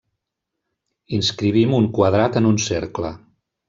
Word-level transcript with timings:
Inscrivim 1.19 1.79
un 1.83 1.87
quadrat 2.01 2.43
en 2.43 2.53
un 2.55 2.63
cercle. 2.69 3.17